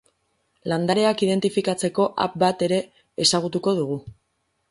Landareak 0.71 1.19
identifikatzeko 1.25 2.07
app 2.25 2.39
bat 2.45 2.65
ere 2.69 2.81
ezagutuko 3.27 3.77
dugu. 3.83 3.99